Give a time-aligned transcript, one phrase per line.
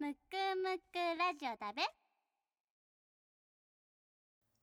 [0.00, 0.16] むく
[0.62, 1.82] むくラジオだべ。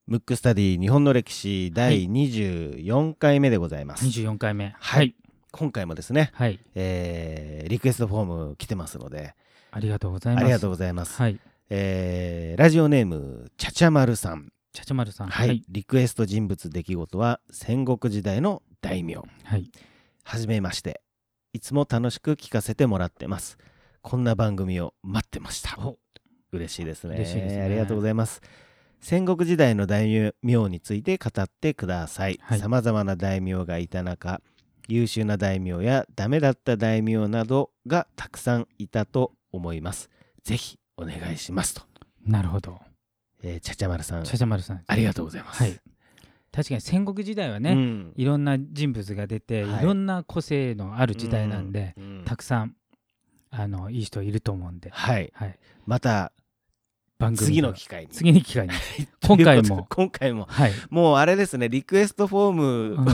[0.08, 4.73] ムックスタディ日本の歴史第24回目でございます、24回目。
[4.80, 5.13] はい。
[5.52, 6.61] 今回もですね、はい。
[6.73, 9.36] えーリクエストフォーム来てますので。
[9.72, 10.44] ありがとうございます。
[10.44, 11.38] ありがとうございます、はい。
[11.69, 14.53] えーラジオネームちゃちゃまるさん。
[14.72, 15.28] ちゃちゃまるさん。
[15.28, 15.66] はい、はい。
[15.67, 19.16] リクエスト人物出来事は戦国時代の大名。
[19.16, 19.22] は
[19.58, 19.69] い。
[20.23, 21.02] はじめまして。
[21.52, 23.58] いつも楽しく聞かせてもらってます
[24.06, 25.80] こんな番組を待ってました。
[25.80, 25.98] お。
[26.52, 27.16] 嬉しいですね。
[27.16, 27.64] 嬉しいですね。
[27.64, 28.39] ありがとうございます。
[29.02, 32.39] 戦国時代の大名について語ってください。
[32.44, 32.59] はい。
[32.59, 34.42] さまざまな大名がいた中
[34.88, 40.12] 優秀な大名やダメだった大名などがたくさんいたと思います。
[40.44, 41.81] ぜひお願いしますと、
[42.28, 42.80] なるほど。
[43.42, 44.84] えー、ちゃちゃまるさんちゃちゃまるさん。
[44.86, 45.64] ありがとうございます。
[45.64, 45.81] はい。
[46.52, 48.14] 確かに戦国時代はね、うん。
[48.16, 49.81] いろんな人物が出て、はい。
[49.81, 52.23] い、ろんな個性のある時代なんで、うん。
[52.23, 52.75] たくさん
[53.58, 55.31] あのいい人いると思うんで、はい。
[55.34, 56.31] はい、また
[57.17, 58.08] 番組次の機機会に。
[58.09, 58.73] 次の機会に。
[59.25, 59.88] 今回も。
[59.89, 60.45] 今回も。
[60.49, 62.66] はい、もうあれですねリクエストフォーム
[62.97, 63.05] うん。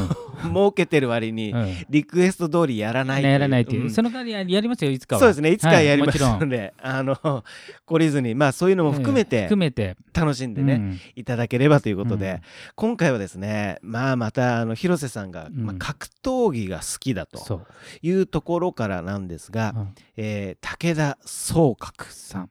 [0.41, 1.85] 設けてる割に、うん。
[1.87, 3.23] リクエスト通りやらない。
[3.23, 3.91] ねやらないっていう、うん。
[3.91, 5.19] その代わりややりますよいつかは。
[5.19, 7.15] そうですねいつかやりますので、あの
[7.85, 9.95] 懲りずにまあそういうのも含めええて含めて。
[10.13, 10.99] 楽しんでね、うん。
[11.15, 12.41] いただければということで、うん。
[12.75, 15.65] 今回はですねまあまたあの広瀬さんが、うん。
[15.65, 17.61] まあ、格闘技が好きだと
[18.01, 19.95] いうところからなんですが、うん。
[20.17, 22.49] えー武田総閣さん。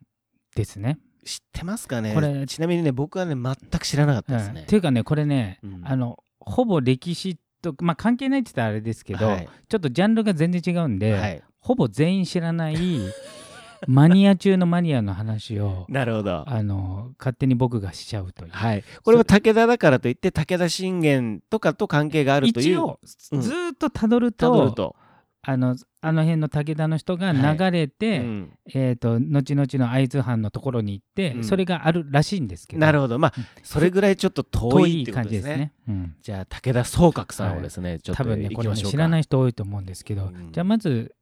[0.54, 2.14] ですね知ってますかね？
[2.14, 4.60] これちなみにね僕はね全く知らなかったですね。
[4.60, 4.62] うん。
[4.64, 4.66] っ。
[4.66, 5.82] ていうかねこれね、うん。
[5.84, 9.48] あのほぼ歴史とまあ関係ないって言ったらあれですけど、はい。
[9.68, 12.76] ちょっとジャンルが全然違うんで、はい、ほぼ全員知らない
[13.86, 16.44] マニア中のマニアの話をなるほど。
[16.46, 22.66] あの勝手に僕がしちゃうという、はい、これは武田だからといって武田信玄とかと関係があるという。
[22.66, 23.00] 一応、
[23.32, 23.40] うん。
[23.40, 24.96] ずーっとたどるたとどると、
[25.42, 28.58] あのあの辺の武田の人が流れて、うん。
[28.74, 31.44] えー、と後々の会津藩のところに行って、うん。
[31.44, 32.80] それがあるらしいんですけど。
[32.80, 33.18] なるほど。
[33.18, 35.72] まあそれぐらいちょっと遠遠い感じですね。
[35.88, 36.14] うん。
[36.20, 40.52] じゃあ武田総閣さんをですね、ちょっと多分ねこれね知らない人多いと思うんですけど、うん。
[40.52, 41.14] じゃあまず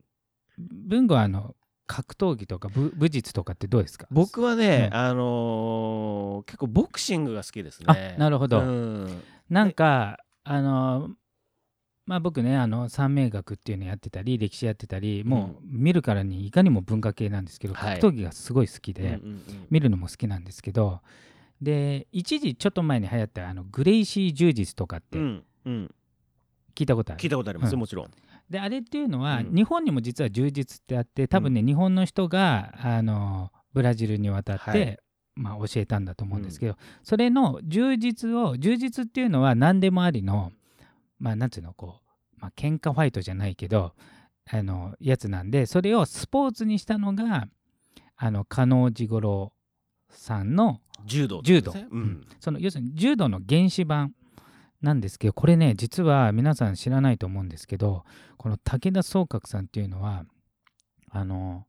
[0.59, 1.55] 文吾はあの
[1.87, 4.09] 格闘技とか武武術とかってどうですか？
[4.11, 4.99] 僕はね、うん。
[4.99, 8.17] あのー結構ボクシングが好きですね。
[8.17, 8.61] あなるほど。
[8.61, 9.23] うん。
[9.49, 11.11] なんかあの
[12.09, 18.01] まあ僕ねあの三名学っていうのやってたり歴史やってたりもう見るからにいかにも文化系なんですけど、はい。
[18.01, 19.43] 格闘技がすごい好きで、うんうんうん。
[19.69, 21.01] 見るのも好きなんですけど
[21.61, 25.95] で一時ちょっと前に流行ったあのグレイシー柔術とかってうんうん。
[26.75, 27.81] 聞いたことある、聞いたことありますよ、うん。
[27.81, 28.11] もちろん。
[28.49, 29.55] であれっていうのは、うん。
[29.55, 34.99] 日本にも実は柔術ってあって多分ね、日本の人があのブラジルに渡って、はい。
[35.35, 40.53] まあ、教えたんだと思うんですけど、それの柔術を柔術っていうのは何でもありの
[41.19, 42.01] まあなんていうのこ
[42.37, 43.95] う、まあ喧嘩ファイトじゃないけど
[44.51, 47.49] あのやつなんでそれをスポーツにしたのが
[48.17, 49.53] あの加納治五郎
[50.11, 52.03] さんの柔道、柔道、ううん。
[52.03, 54.15] ん、その要するに柔道の原始版
[54.81, 58.05] なんですけどこれね実は皆さん知らないと思うんですけど
[58.37, 60.25] この武田総閣さんっていうのは
[61.11, 61.67] あの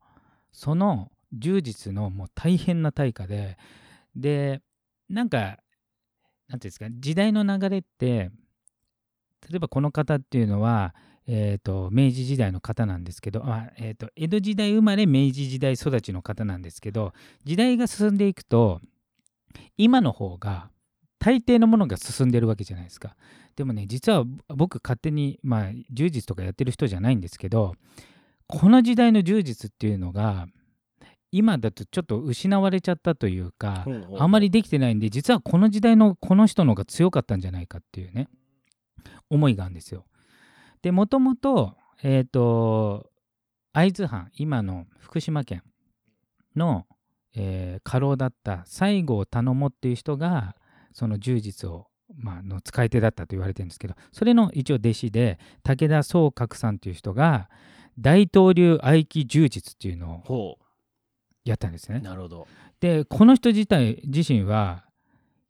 [0.51, 3.57] その柔術のもう大変な大家で
[4.15, 4.61] で
[5.09, 5.59] なんかなんてい
[6.53, 8.31] うんですか時代の流れって
[9.47, 10.93] 例えばこの方っていうのは
[11.31, 17.13] えー、と明治時代の方なんですけど、あえー、と江戸時代生まれ明治時代育ちの方なんですけど
[17.43, 18.81] 時代が進んでいくと
[19.77, 20.71] 今の方が
[21.19, 23.15] 大抵のものが進んでるわけじゃないですか。
[23.55, 27.75] でもね実は僕勝手にまあ柔術とかやってる人じゃないんですけど
[28.47, 30.47] この時代の柔術っていうのが
[31.31, 38.29] 今だとちょっと失われちゃったというかほうほうほうあんまりできてないんで実はこの時代のこの人の方が強かったんじゃないかっていうね
[39.29, 40.05] 思いがあるんですよ。
[40.81, 43.09] でもともとえっ、と
[43.73, 45.63] 会津藩今の福島県
[46.55, 46.85] の、
[47.35, 50.55] えー家老だった西郷頼母っていう人が
[50.91, 57.49] その柔術を、まあの使い手だったと言われてるんですけどそれの一応弟子で武田宗覚さんっていう人が
[57.99, 60.57] 大東流合気柔術っていうのをほ
[61.45, 62.01] やったんですねう。
[62.01, 62.47] なるほど
[62.79, 64.85] でこの人自体自身は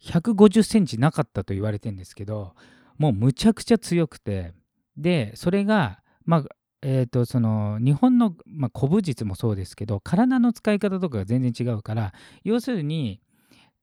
[0.01, 2.55] 150センチなかったと言われてるんですけど
[2.99, 4.53] もうむちゃくちゃ強くて。
[4.95, 6.43] でそれがまあ
[6.81, 12.13] えー、とその日本の、まあ、古武術もそうですけど体の使い方とかが全然違うから
[12.43, 13.21] 要するに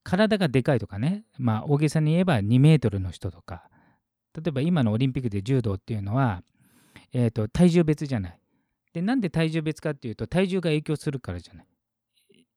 [0.02, 3.68] 体がでかいとかね、まあ、大げさに言えば2メートルの人とか
[4.34, 6.42] 例えば今のオリンピックで柔道っていうのは、
[7.12, 8.38] えー、と体重別じゃない。
[8.92, 11.66] でなんで体重別かっていうと体重が影響するからじゃない。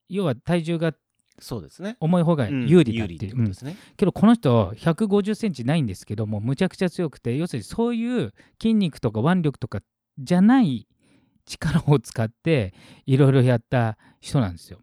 [0.10, 0.94] 要は体重が
[1.40, 1.98] そうですね。
[2.00, 2.68] 重い方がうん。
[2.68, 3.76] 有利だっていう、うんことですね。
[3.98, 9.80] けどこの人150センチないんですけどもうむちゃくちゃ強くて要するにそういう筋肉とか腕力とか
[10.18, 10.88] じゃない
[11.46, 12.74] 力を使って
[13.06, 14.80] いろいろやった人なんですよ。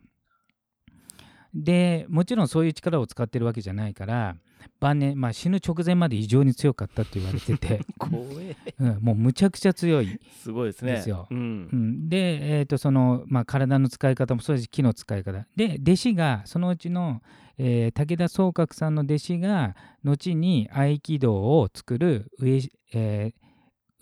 [1.54, 4.36] でもちろんそういう力を使ってるわけじゃないから
[4.80, 10.20] 晩年、まあ、死ぬ直前まで異常に強かったって言われてて、 怖えうん、もうむちゃくちゃ強い。
[10.42, 10.92] すごいですね。
[10.92, 11.26] ですよ。
[11.30, 11.68] うん。
[11.72, 15.46] うん、で、えーとそのまあ、体の使い方もそうだし木の使い方。
[15.56, 17.22] で弟子がそのうちの、
[17.58, 22.60] えー武田宗覚さんの弟子が後に合気道を作る上,、
[22.92, 23.46] えー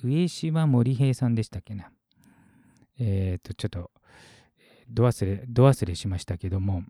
[0.06, 1.90] 上島森平さんでしたっけな。
[2.98, 3.90] えっ、とちょっと
[4.88, 6.82] ど忘れど忘れしましたけども、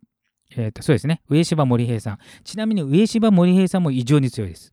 [0.57, 1.23] えー、とそうですね。
[1.29, 2.19] 上島森平さん。
[2.45, 4.73] ちなみに上島森平さんも異常に強いです、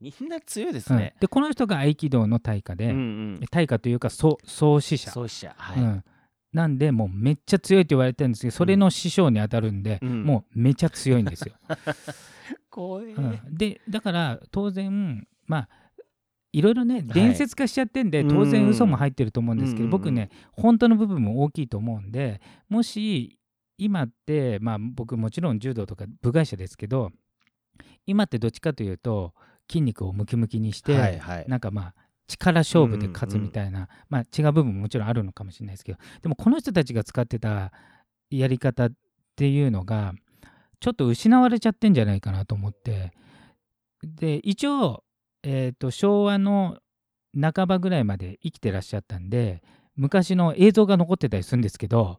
[0.00, 0.98] みんな強いですうん。
[0.98, 2.94] ねでこの人が合気道の大家で、うんう
[3.40, 3.40] ん。
[3.50, 5.10] 大家というか創創始者。
[5.10, 5.54] 創始者。
[5.56, 5.82] はい。
[5.82, 6.04] うん、
[6.52, 10.24] なんでもうめっちゃ強いって言われてるんですけどそれの師匠に当たるんで、うん。
[10.24, 11.54] もうめちゃ強いんですよ。
[12.70, 13.40] 怖えうん。
[13.50, 15.68] でだから当然まあ
[16.52, 17.02] いろいろねい。
[17.06, 18.28] 伝説化しちゃってんで、うん。
[18.28, 19.90] 当然嘘も入ってると思うんですけど、うん。
[19.90, 23.38] 僕ね本当の部分も大きいと思うんでもし
[23.78, 27.10] 今ってまあ僕もちろん柔道とか部外者ですけど
[28.06, 29.34] 今ってどっちかというと
[29.70, 31.44] 筋肉をムキムキにして、はいはい。
[31.48, 31.94] なんかまあ
[32.26, 37.72] 力勝負で勝つみたいな、まあ違う部分ももちろんあるのかもしれないですけどでもこの人たちが使ってた
[38.30, 38.92] やり方っ
[39.36, 40.14] ていうのが
[40.80, 43.12] ちょっと失われちゃってんじゃないかなと思って
[44.02, 45.04] で一応、
[45.42, 46.78] えー、と昭和の
[47.38, 49.62] 半ばぐらいまで生きてらっしゃったんで
[49.96, 52.18] 昔の映像が残ってたりするんですけど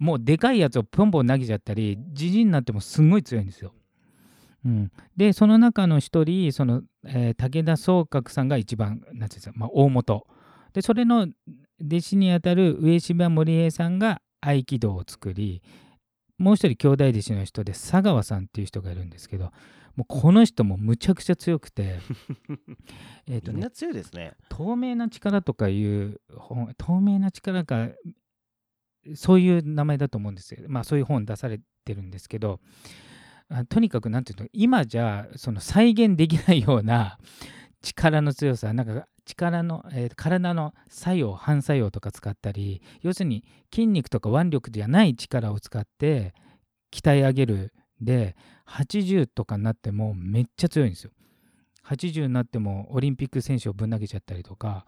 [0.00, 3.74] もうでかいやつをポンポン投げちゃったりじじいになってもすんごい強いんですよ。
[4.64, 10.26] うん、でその中の一人その、えー武田宗覚さんが一番なんていうんですか、まあ、大元。
[10.72, 11.28] でそれの
[11.82, 15.62] 弟子にあたる上島森平さんが合気道を作り
[16.38, 19.52] もう一人兄弟弟子の人で佐川さんっていう人がいるんですけど
[19.96, 21.98] もうこの人もむちゃくちゃ強くて
[23.26, 24.32] えっとねみんな強いですね。
[24.48, 27.88] 透明な力とかいう本透明な力か
[29.14, 32.60] そういう名前だと思うんですよまあそういう本出されてるんですけど
[33.68, 37.18] とにかくなんていうの今じゃその再現できないような
[37.82, 46.34] 力の強さなんか力の、えー体の作用反作用とか使ったり要するに筋肉とか腕力じゃない力を使って
[46.92, 48.36] 鍛え上げるで
[48.66, 51.12] 80とかになってもめっちゃ強いんですよ。
[51.84, 54.86] 80になってもオリンピック選手をぶん投げちゃったりとか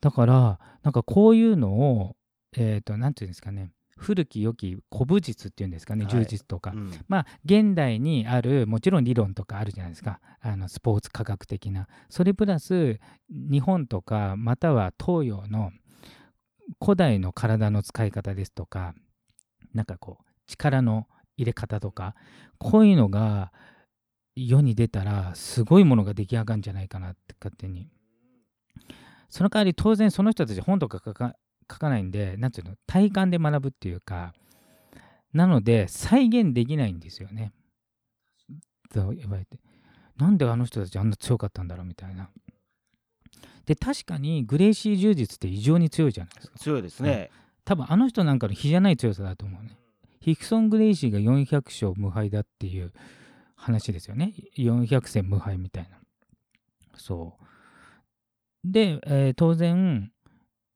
[0.00, 2.16] だからなんかこういうのを
[2.56, 3.70] えっ、と何て言うんですかね。
[3.96, 6.04] 古き良き古武術っていうんですかね。
[6.04, 6.12] はい。
[6.12, 6.92] 柔術とか、うん。
[7.06, 10.20] まあ現代にあるもちろん理論とかあるじゃないですか。
[10.40, 11.86] あのスポーツ科学的な。
[12.08, 15.70] それプラス日本とかまたは東洋の
[16.82, 18.94] 古代の体の使い方ですとか
[19.74, 22.14] なんかこう力の入れ方とか
[22.58, 23.52] こういうのが
[24.36, 27.88] 世に出たらすごいものが出来上がるんじゃないかなって勝手に。
[29.28, 31.36] その代わり当然その人たち本とか
[31.70, 34.34] 書かないんでなんていうの体感で学ぶっていうか
[35.32, 37.52] なので再現できないんですよね。
[38.92, 39.58] と言われて
[40.16, 42.30] なんであの人たちあんな強かったんだろうみたいな。
[43.66, 46.58] で確かにグレイシー柔術って異常に強いじゃないですか。
[46.58, 47.30] 強いですね
[47.64, 49.76] 多分あの人なんかの比じゃない強さだと思うね。
[50.20, 52.92] ヒクソン・グレイシーが400勝無敗だっていう
[53.54, 54.34] 話ですよね。
[54.58, 55.98] 400戦無敗みたいな。
[56.96, 57.44] そう。
[58.64, 60.12] で、えー当然、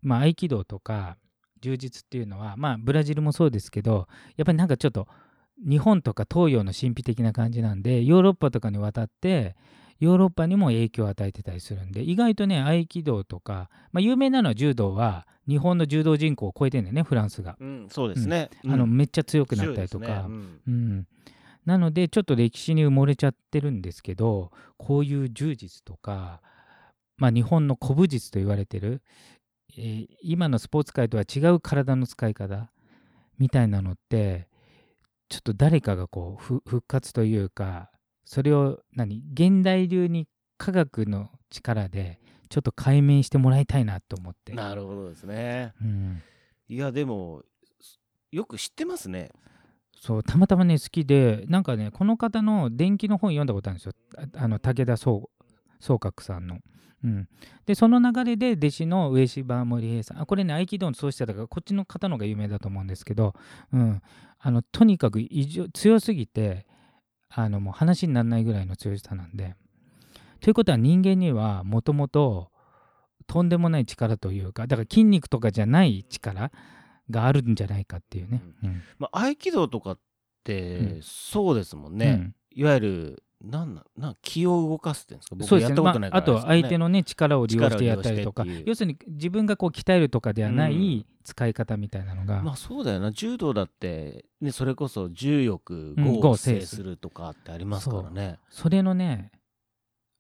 [0.05, 1.17] まあ、合気道とか
[1.61, 4.07] 柔術っていうのは、まあ、ブラジルもそうですけど、
[4.37, 5.09] やっぱりなんかちょっと
[5.59, 9.57] 日本とか東洋の神秘的な感じなんで、ヨーロッパとかに渡って、
[10.01, 17.57] ヨーロッパにも影響を与えてたりするんで、意外とね、合気道とか、まあ、有名なのは柔道は、日本の柔道人口を超えてるんだよね、フランスが。
[17.61, 18.51] うんそうですね。
[18.65, 18.97] あのうん。
[18.97, 20.13] めっちゃ強くなったりとか、ね。
[20.27, 20.61] うん。
[20.67, 21.07] うん、
[21.65, 26.41] なのでちょっと歴史に埋もれちゃってるんですけどこういう柔術とか、
[27.17, 29.03] まあ、日本の古武術と言われてる、
[29.77, 32.71] えー今のスポーツ界とは違う体の使い方
[33.39, 34.49] みたいなのって
[35.29, 37.91] ちょっと誰かがこうふ復活というか
[38.25, 44.53] それを何現代流に科学の力でちょっと解明してもらいたいなと思って。
[44.53, 45.73] なるほどですね。
[45.83, 46.23] うん。
[46.69, 47.43] いやでも
[48.31, 49.31] よく知ってますね。
[50.01, 53.93] そうたまたまね好きでなんかねこの方の伝記の本読んだことあるんですよ。
[54.17, 55.31] ああの武田総
[55.85, 56.59] 総覚さんの。
[57.05, 57.29] うん、
[57.67, 60.21] でその流れで弟子の上柴森平さん。
[60.21, 63.35] あこれね合気道の創始者だからこっちの方の方が有名だと思うんですけど、
[63.75, 64.01] うん、
[64.41, 66.67] あのとにかく異常強すぎて
[67.29, 69.55] あのもう話にならないぐらいの強さなんで。
[70.41, 72.51] ということは人間にはもともと
[73.27, 76.51] とんでもない力というかだから筋肉とかじゃない力
[77.11, 78.43] があるんじゃないかっていうね。
[78.63, 78.83] うん。
[78.99, 79.99] まあ、合気道とかっ
[80.43, 81.03] て、うん。
[81.03, 82.35] そうですもんね、うん。
[82.51, 85.37] いわゆるなんなんなん気を動かすっていうんですか？
[85.37, 88.45] 僕そうですねやったことないまあ、あと相手ののね力を利用してやったりとか。
[88.65, 90.73] 要するに自分がこう鍛えるとかではなうん。
[90.73, 93.11] い使い方みたいなのが、まあそうだよな。
[93.11, 99.33] 柔道だって、ね、それこそ重欲うん語を制すするとかってありますからね、それのね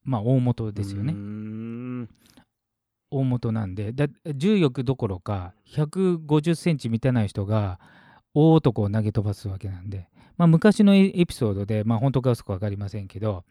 [0.02, 1.12] まあ大元ですよね。
[1.12, 2.08] ん。
[3.10, 3.92] 大元なんで。
[3.92, 7.78] だ重欲どころか150センチ満たない人が
[8.34, 13.44] 大男を投げ飛ばすわけなんで、まあ、昔のエピソードでまあ本当か嘘か分かりませんけど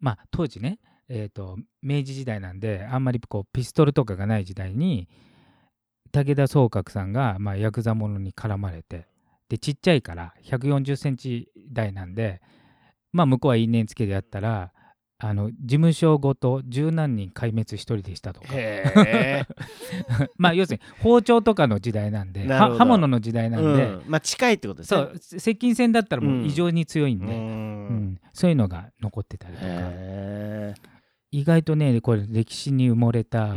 [0.00, 0.78] まあ当時ね
[1.10, 5.08] えー、と明治時代なんであんまりこうピストルとかがない時代に
[6.12, 9.06] 武田総覚さんが、まあ、ヤクザ者に絡まれて
[9.48, 12.42] でちっちゃいから140センチ台なんで
[13.12, 14.72] まあ向こうは因縁つけでやったら
[15.20, 18.48] あの事務所ごと十何人壊滅一人でしたとか。
[20.38, 25.00] まあ要するに包丁とかの時代なんで刃物の時代なんで、うん、まあ近いってことですね。
[25.20, 25.40] そう。
[25.40, 27.96] 接近戦だったらもう異常に強いんで、うーうん。
[28.12, 29.66] んそういうのが残ってたりとか。
[29.68, 30.74] へ
[31.32, 33.54] 意外とねこれ歴史に埋もれた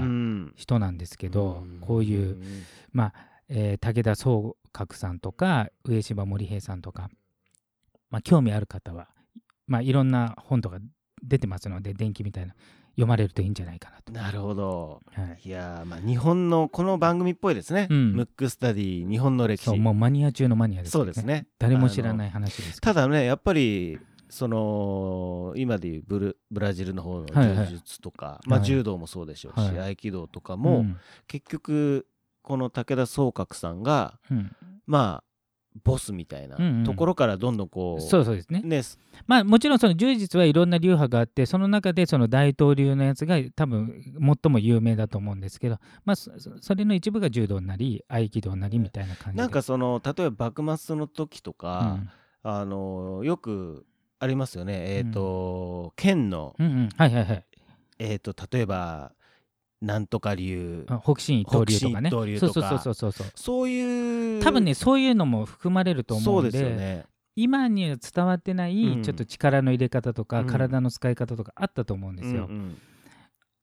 [0.56, 1.78] 人なんですけど、ん。
[1.80, 2.42] こういう、
[2.92, 3.14] まあ
[3.50, 7.10] えー武田総覚さんとか上柴森平さんとか、
[8.10, 9.10] まあ、興味ある方は、
[9.68, 10.80] まあ、いろんな本とか
[11.24, 12.56] 出てますので電気みたいな
[12.92, 14.12] 読まれるといいんじゃないかなと。
[14.12, 15.02] なるほど。
[15.14, 15.48] はい。
[15.48, 18.14] いやーまあ日本のこの番組っぽいですね、うん。
[18.14, 19.70] ムックスタディ日本の歴史。
[19.70, 21.48] そうもうマニア中のマニアですよそうですね。
[21.60, 24.00] 誰も知らいない話ですただねやっぱり
[24.30, 29.92] その今でいうブルブラジルの方のはいはい柔術とか、まあ、はい柔道もそうでしょうし、はい。
[29.92, 30.98] 合気道とかも、うん。
[31.28, 32.08] 結局
[32.42, 34.56] この武田総覚さんがうん。
[34.86, 35.31] まあ
[35.84, 38.62] ボスみたいなうんうんところからどんどんこう、そうそうですね。
[38.62, 38.82] ね
[39.26, 44.04] まあもちろんその柔術はいろんな流派があってその中でその大東流のやつが多分
[44.44, 49.42] 最も有名だと思うんですけど、まあ、それの一部が柔道なり合気道なりみたいな感じで。
[49.42, 52.10] なんかその例えば幕末の時とうか、ん
[52.44, 53.86] あのよく
[54.20, 57.46] ありますよねえっ、と、剣の、うんうん、はいはいはい。
[58.00, 59.12] えー、と例えば
[59.82, 60.86] なんとか流。
[60.88, 62.10] あ北進一刀流とかね。
[62.10, 63.28] そうそうそうそうそう。
[63.36, 64.44] そういう。
[64.44, 67.06] 多分ねそういうのも含まれると思そううんでですよね。
[67.36, 69.04] 今には伝わってないうん。
[69.04, 70.48] ちょっと力の入れ方とか、うん。
[70.48, 72.46] 体の使い方とかあったと思うんですよ。
[72.46, 72.78] うんうん。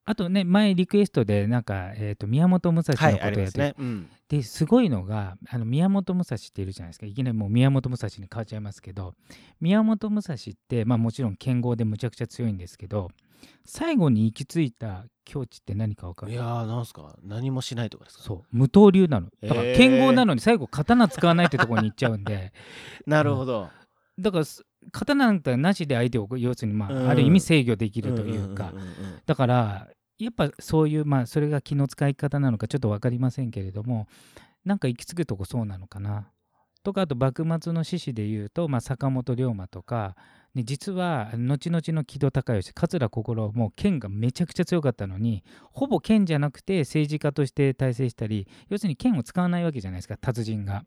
[0.08, 4.08] あとね前リクエストでなんか、えー、と宮本武蔵のことをやってますね、うん。
[4.30, 7.04] ですごいのがあの宮本武蔵っているじゃないですか。
[7.04, 9.14] いきなりもう宮本武蔵に変わっちゃいますけど
[9.60, 13.10] 宮本武蔵って、まあ、もちろん剣豪でむちゃくちゃ強いんですけど
[13.64, 16.32] 最後に行き着いた境地って何か分かる？
[16.32, 17.16] いやーなんすか？
[17.22, 18.22] 何もしないとかですか？
[18.22, 18.42] そう。
[18.50, 19.28] 無刀流なの。
[19.42, 22.52] だから剣豪なのに最後刀使わないってところに行っちゃうんで。
[23.06, 23.68] なるほど、
[24.18, 27.08] だからす刀なんてなしで相手を要するに、まあうん。
[27.08, 28.88] ある意味制御できるというか、んんんうん
[29.26, 34.08] だからやっぱそういうまあそれが気の使い方なのかちょっと分かりませんけれども
[34.64, 36.28] なんか行き着くとこそうなのかな。
[36.82, 40.16] とかあと幕末の志士でいうと、まあ、坂本龍馬とか、
[40.54, 50.84] ね、実は後々の木戸孝允桂心も剣がめちゃくちゃ強かったのにほぼ剣じゃなくて政治家として大成したり要するに剣を使わないわけじゃないですか達人が。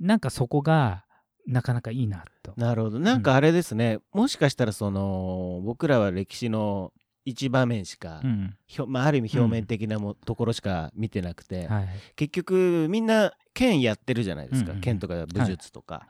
[0.00, 1.04] なんかそこが
[1.46, 2.54] なかなかいいなと。
[2.56, 2.98] なるほど。
[2.98, 6.92] なんかあれですね、もしかしたらその僕らは歴史の
[7.24, 8.56] 一場面しか、うん。
[8.88, 16.06] まあ、ある意味表面的なも、ところしか見てなくて、はい、結局みんな剣やってるじゃないですか、うんうん剣とか武術とか、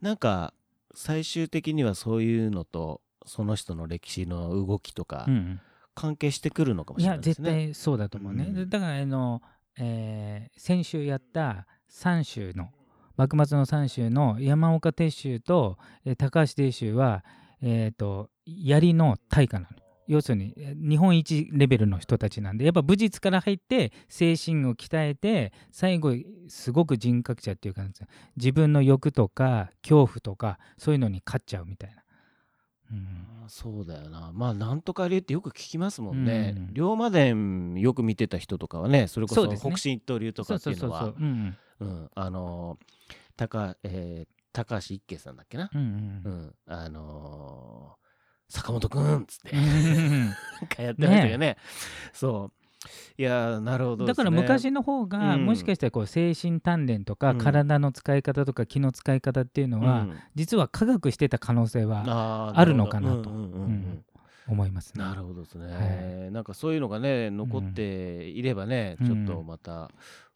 [0.00, 0.54] なんか
[0.96, 5.60] 最終的にはそういうのとその人の歴史の動きとかうん
[5.94, 7.72] 関係してくるのかもしいや絶れないですね。
[7.72, 8.54] 対そうだと思うね、うん。
[8.54, 9.40] でだからあの、
[9.78, 12.68] えー先週やった三州の
[13.16, 17.24] 幕末の三州の山岡鉄舟と、えー高橋鉄舟は、
[17.62, 26.14] えー、と槍の大家なの要するにえー日本一レベルの人たちなんでやっぱ武術から入って精神を鍛えて最後
[26.48, 28.06] すごく人格者っていうかなんですよ。
[28.36, 32.02] 自分の欲とか恐怖とかそういうのに勝っちゃうみたいな。
[32.92, 33.26] うん。
[33.48, 34.30] そうだよな。
[34.32, 36.74] まあなんとか流ってよく聞きますもんね、うん。
[36.74, 41.14] 龍馬伝よく見てた人とかはねそれこそ北進一刀流とかっていうのは
[42.14, 46.46] あのー高,、えー高橋一慶さんだっけな、うんううん。
[46.46, 48.05] ん、あのー
[48.48, 49.56] 坂本くんっつって、
[50.82, 51.56] やってましたよね。
[52.12, 52.66] そう。
[53.18, 55.46] いやーなるほどね、だから昔の方が、うん。
[55.46, 57.38] もしかしたらこう精神鍛錬とか、うん。
[57.38, 60.16] 体の使い方とか気の使い方っていうのは、うん。
[60.34, 63.30] 実は科学してた可能性はあるのかなと
[64.48, 65.04] 思いますね。
[65.04, 69.06] なるほどですね、はなんかそういうのがね残っていればね、うん。
[69.06, 69.90] ちょっとまた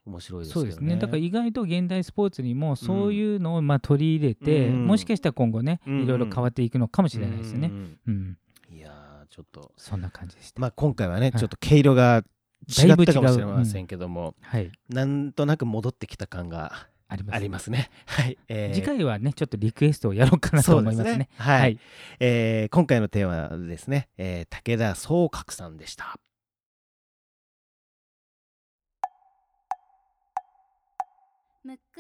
[0.06, 0.52] 面白いですね。
[0.54, 7.68] そうですねだから意外と現代スポーツにもそういうのをまあ取り入れて、うんもしかしたら今後ね、うんいろいろ変わっていくのかもしれないですよね。
[7.68, 8.36] うんうんうん、
[8.70, 10.60] うんいやーちょっとそんな感じでした。
[10.60, 12.24] まあ今回はね、はいちょっと毛色が
[12.68, 17.36] 違だいぶったかもしれませんけども、はい、なんとなく戻ってきた感があります。
[17.36, 17.90] ありますね。
[18.06, 21.18] はい、えー次回はねちょっとリクエストをやろうかなと思いますすね。
[21.18, 21.28] ね。
[21.36, 21.78] はい、はい
[22.20, 26.18] えー今回のテーマはですね、えー武田総覚さんでした。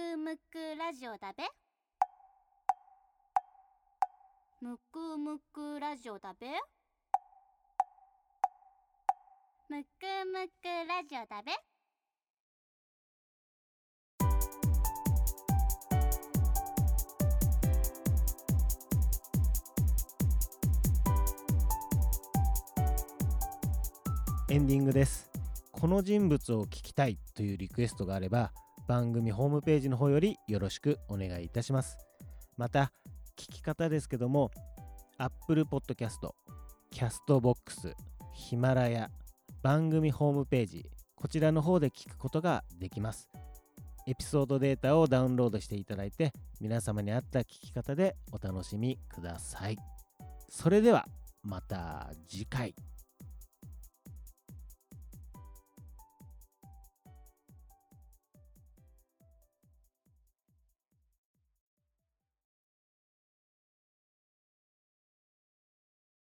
[0.00, 1.44] くむくラジオだべ。
[4.62, 6.46] むくむくラジオだべ。
[9.68, 11.52] むくむくラジオだべ。
[24.48, 25.30] エンディングです。
[25.72, 28.50] この人物を聞きたいというリクエストがあれば、
[28.90, 31.96] 番組ホームページの方よりよろしくお願いいたします。
[32.56, 32.90] また、
[33.36, 34.50] 聞き方ですけども、
[35.16, 36.28] Apple Podcast、
[36.92, 37.94] Castbox、
[38.34, 39.08] ヒマラヤ、
[39.62, 43.28] 番組ホームページ、こちらの方で聞くことができます。
[44.08, 49.78] エピソードデータをダウンロードしていただいて、皆様に合った聞き方でお楽しみください。
[50.48, 51.06] それでは、
[51.44, 52.74] また次回。